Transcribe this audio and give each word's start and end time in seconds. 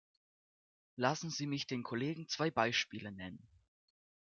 Lassen 0.95 1.29
Sie 1.29 1.45
mich 1.45 1.67
den 1.67 1.83
Kollegen 1.83 2.27
zwei 2.27 2.49
Beispiele 2.49 3.11
nennen. 3.11 3.47